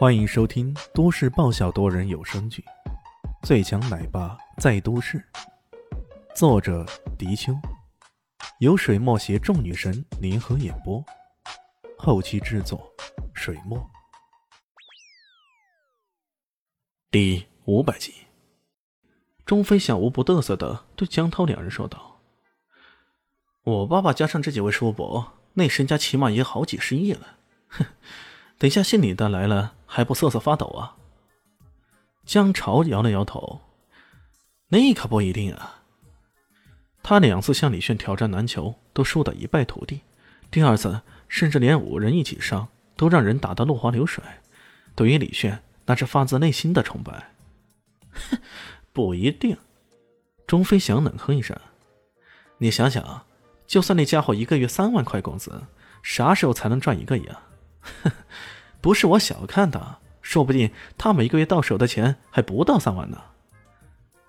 [0.00, 2.64] 欢迎收听都市爆笑多人有声剧
[3.46, 5.18] 《最强奶爸在都市》，
[6.34, 6.86] 作者：
[7.18, 7.52] 迪秋，
[8.60, 11.04] 由水墨携众女神联合演播，
[11.98, 12.90] 后期制作：
[13.34, 13.78] 水墨。
[17.10, 18.14] 第五百集，
[19.44, 22.22] 钟飞小无不得瑟的对江涛两人说道
[23.64, 27.36] ：“我爸爸加上这几位叔伯，那身家起码也好几十亿了。
[27.68, 27.84] 哼，
[28.60, 30.94] 等下姓李的来了。”还不瑟瑟发抖啊！
[32.24, 33.60] 江潮摇了摇头，
[34.68, 35.82] 那可不一定啊。
[37.02, 40.02] 他两次向李炫挑战篮球都输得一败涂地，
[40.48, 44.22] 第二次甚至连五人一起上都让人打得落花流水。
[44.94, 47.32] 对于李炫，那是发自内心的崇拜。
[48.12, 48.38] 哼，
[48.94, 49.58] 不一定。
[50.46, 51.58] 钟飞翔冷哼一声
[52.58, 53.26] ：“你想想，
[53.66, 55.60] 就算那家伙一个月三万块工资，
[56.04, 57.42] 啥时候才能赚一个亿啊？”
[57.80, 58.12] 哼。
[58.80, 63.20] 不是我小看他，说不定他每个月到手的钱还不到三万呢。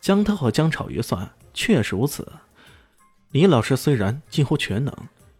[0.00, 2.32] 江涛和江草一算，确实如此。
[3.30, 4.92] 李老师虽然近乎全能，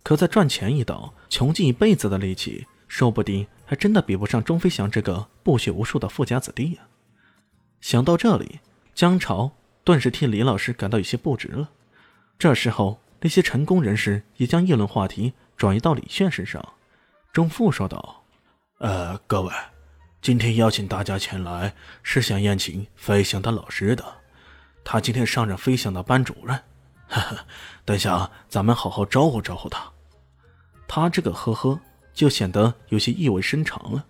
[0.05, 6.83] 可在赚钱一道，穷尽一辈子的力气，说不定还真的比不上钟飞翔这个不学无术的富家子弟呀。
[7.81, 8.61] 想到这里，
[8.95, 9.51] 江潮
[9.83, 11.71] 顿时替李老师感到有些不值了。
[12.39, 16.65] 这时候，那些成功人士也将议论话题转移到李炫身上。
[17.33, 18.25] 钟富说道。
[18.79, 19.53] 呃，各位，
[20.21, 24.05] 今天邀请大家前来是想宴请飞翔的老师的。
[24.83, 26.57] 他今天上任飞翔的班主任，
[27.09, 27.39] 呵呵，
[27.85, 29.89] 等下咱们好好招呼招呼他。
[30.89, 31.79] 他这个呵呵
[32.13, 34.05] 就显得有些意味深长了。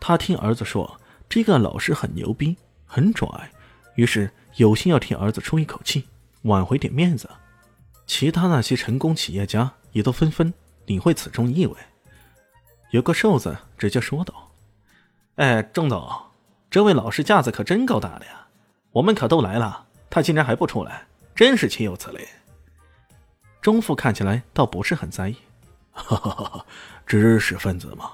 [0.00, 3.28] 他听儿子说这个老师很牛逼，很拽，
[3.94, 6.04] 于是有心要替儿子出一口气，
[6.42, 7.30] 挽回点面子。
[8.08, 10.52] 其他那些成功企业家也都纷纷
[10.86, 11.76] 领会此中意味。
[12.90, 14.50] 有个瘦子直接说道
[15.36, 16.08] ：“哎，钟总，
[16.70, 18.46] 这位老师架子可真够大的呀！
[18.90, 22.26] 我们可都来了，他竟然还不出来，真是岂有此理！”
[23.62, 25.36] 钟父看起来倒不是很在意
[25.92, 26.66] ：“哈哈哈，
[27.06, 28.10] 知识分子嘛，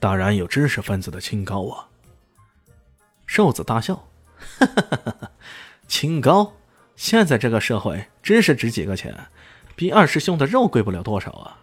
[0.00, 1.86] 当然有知识分子的清高啊。”
[3.26, 3.94] 瘦子大笑
[4.58, 5.30] ：“哈哈哈哈
[5.86, 6.52] 清高？
[6.96, 9.14] 现在这个社会，知识值几个钱？
[9.76, 11.58] 比二师兄的肉贵不了多少啊！”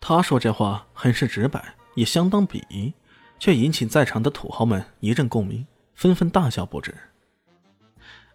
[0.00, 1.74] 他说这话很是直白。
[1.94, 2.92] 也相当鄙夷，
[3.38, 6.94] 却引起在场的土豪们一阵共鸣，纷纷大笑不止。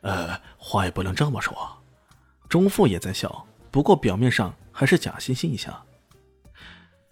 [0.01, 1.55] 呃，话也不能这么说。
[2.47, 5.83] 钟父也在笑，不过表面上还是假惺惺一下。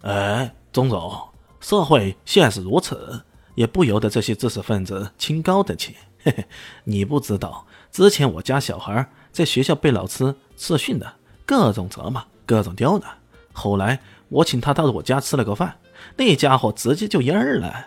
[0.02, 1.28] 哎，钟总，
[1.60, 3.22] 社会现实如此，
[3.54, 5.96] 也不由得这些知识分子清高的起。
[6.22, 6.46] 嘿嘿，
[6.84, 13.18] 你不知道，之前我家小孩在学校被老师斥训的，各种责骂，各种刁难。
[13.54, 13.98] 后来
[14.28, 15.78] 我请他到我家吃了个饭。
[16.16, 17.86] 那家伙直接就蔫儿了。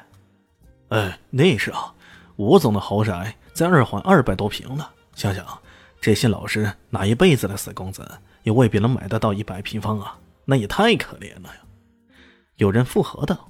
[0.90, 1.94] 哎，那是啊，
[2.38, 4.88] 吴总的豪宅在二环二百多平呢。
[5.14, 5.46] 想想
[6.02, 8.10] 这些老师哪一辈子的死工资，
[8.44, 11.62] 也未必能买得到一百平方啊，那也太可怜了呀。
[12.56, 13.50] 有人附和道：“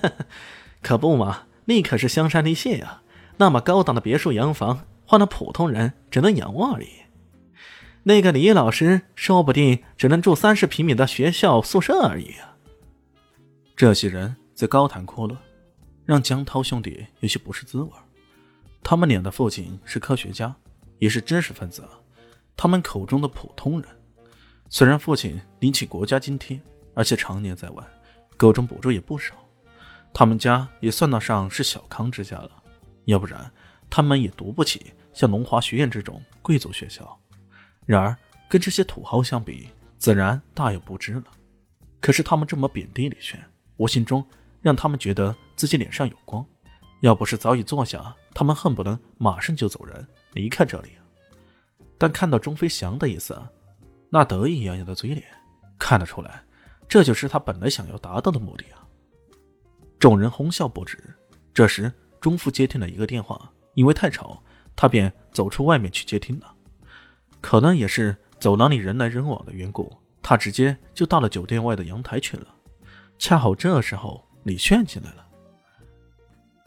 [0.80, 3.02] 可不嘛，那可是香山丽榭呀，
[3.36, 6.88] 那么高档的别墅洋房，换了普通人只能仰望而已。
[8.08, 12.56] 那个李老师，说不定只能住三十平米的学校宿舍而已啊。”
[13.74, 15.36] 这些人在高谈阔论，
[16.04, 17.90] 让江涛兄弟有些不是滋味。
[18.80, 20.54] 他们俩的父亲是科学家，
[21.00, 21.82] 也是知识分子，
[22.56, 23.90] 他们口中的普通人。
[24.68, 26.60] 虽然父亲领取国家津贴，
[26.94, 27.82] 而且常年在外，
[28.36, 29.34] 各种补助也不少，
[30.14, 32.52] 他们家也算得上是小康之家了。
[33.06, 33.50] 要不然，
[33.90, 37.20] 他们也读不起像龙华学院这种贵族学校。
[37.86, 38.14] 然而，
[38.48, 41.24] 跟这些土豪相比，自然大有不知了。
[42.00, 43.42] 可是他们这么贬低李轩。
[43.78, 44.24] 无形中
[44.62, 46.44] 让他们觉得自己脸上有光，
[47.00, 50.92] 要不是早已坐下，他们恨不得马上就走人离开这里。
[51.98, 53.38] 但看到钟飞翔的意思，
[54.10, 55.22] 那得意洋洋的嘴脸，
[55.78, 56.42] 看得出来，
[56.88, 58.80] 这就是他本来想要达到的目的啊！
[59.98, 60.98] 众人哄笑不止。
[61.52, 64.42] 这时，钟父接听了一个电话，因为太吵，
[64.74, 66.55] 他便走出外面去接听了。
[67.46, 72.48] 可能也是走廊里人来人往的缘故，他直接就到了酒店外的阳台去了。
[73.20, 75.24] 恰好这时候，李炫进来了。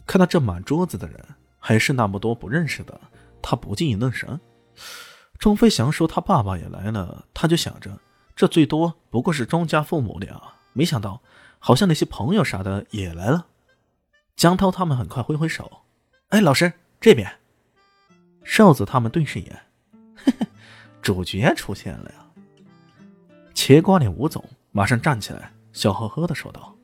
[0.05, 1.21] 看到这满桌子的人，
[1.59, 2.97] 还是那么多不认识的，
[3.41, 4.39] 他不禁一愣神。
[5.37, 7.99] 钟飞翔说他爸爸也来了，他就想着，
[8.33, 10.41] 这最多不过是钟家父母俩，
[10.71, 11.21] 没想到
[11.59, 13.47] 好像那些朋友啥的也来了。
[14.37, 15.83] 江涛他们很快挥挥手
[16.31, 16.71] ：“哎，老师
[17.01, 17.29] 这边。”
[18.45, 19.61] 瘦子他们对视一眼，
[21.09, 22.17] 主角出现了呀！
[23.55, 25.51] 茄瓜脸吴总马上站起来。
[25.73, 26.75] 笑呵呵的说道：“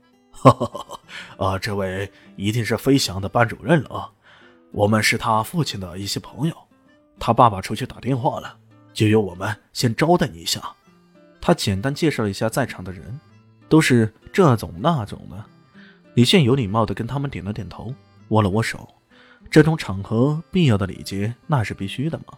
[1.38, 4.12] 啊，这位一定是飞翔的班主任了啊！
[4.72, 6.58] 我们是他父亲的一些朋友，
[7.20, 8.58] 他爸爸出去打电话了，
[8.94, 10.60] 就由我们先招待你一下。
[11.40, 13.20] 他简单介绍了一下在场的人，
[13.70, 15.46] 都是这种那种的。
[16.16, 17.94] 李现有礼貌的跟他们点了点头，
[18.30, 18.90] 握了握手。
[19.52, 22.34] 这种场合必要的礼节那是必须的嘛。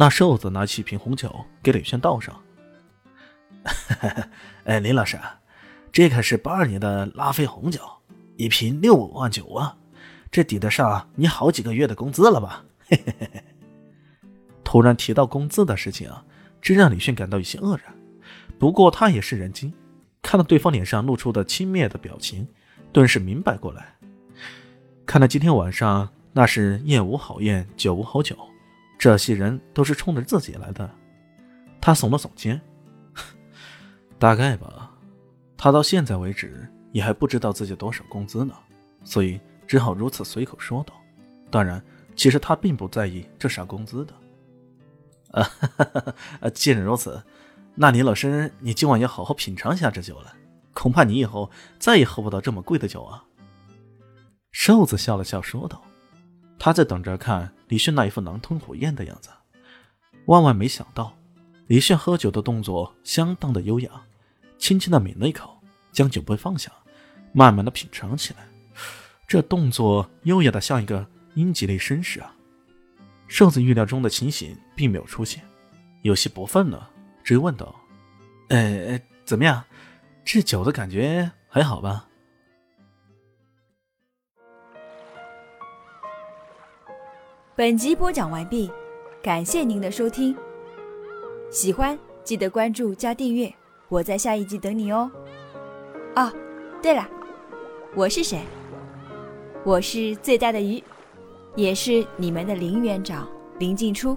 [0.00, 2.40] 那瘦子拿起一瓶红酒给李炫倒上。
[4.62, 5.18] 哎，林老师，
[5.90, 7.80] 这可是八二年的拉菲红酒，
[8.36, 9.76] 一瓶六万九啊，
[10.30, 12.64] 这抵得上你好几个月的工资了吧？
[12.86, 13.42] 嘿嘿嘿嘿。
[14.62, 16.24] 突然提到工资的事情啊，
[16.62, 17.92] 这让李炫感到有些愕然。
[18.56, 19.74] 不过他也是人精，
[20.22, 22.46] 看到对方脸上露出的轻蔑的表情，
[22.92, 23.96] 顿时明白过来。
[25.04, 28.36] 看来今天晚上那是宴无好宴，酒无好酒，
[28.98, 30.90] 这些人都是冲着自己来的。
[31.80, 32.60] 他耸了耸肩，
[34.18, 34.90] 大概吧。
[35.56, 38.54] 他到现在为止也还不知道自己多少工资呢，
[39.04, 40.92] 所以只好如此随口说道。
[41.50, 41.82] 当然，
[42.16, 44.14] 其实他并不在意这啥工资的。
[45.30, 45.48] 啊，
[46.52, 47.22] 既然如此。
[47.80, 50.34] 那李老师，你今晚要好好品尝一下这酒了，
[50.74, 51.48] 恐怕你以后
[51.78, 53.24] 再也喝不到这么贵的酒啊。
[54.50, 55.80] 瘦子笑了笑说道
[56.58, 59.30] ：“他在等着看李炫那一副狼吞虎咽的样子。”
[60.26, 61.16] 万万没想到，
[61.68, 63.90] 李炫喝酒的动作相当的优雅，
[64.58, 65.58] 轻轻的抿了一口，
[65.92, 66.70] 将酒杯放下，
[67.32, 68.40] 慢慢的品尝起来。
[69.26, 72.34] 这动作优雅的像一个英吉利绅士啊！
[73.26, 75.42] 瘦子预料中的情形并没有出现，
[76.02, 76.90] 有些不忿了。
[77.22, 77.74] 追问道
[78.48, 79.62] ：“呃，怎么样？
[80.24, 82.08] 这酒的感觉还好吧？”
[87.58, 88.70] 本集播讲完毕，
[89.20, 90.32] 感谢您的收听。
[91.50, 93.52] 喜欢记得关注加订阅，
[93.88, 95.10] 我在下一集等你哦。
[96.14, 96.32] 哦，
[96.80, 97.04] 对了，
[97.96, 98.42] 我是谁？
[99.64, 100.80] 我是最大的鱼，
[101.56, 103.28] 也是你们的林园长
[103.58, 104.16] 林静初。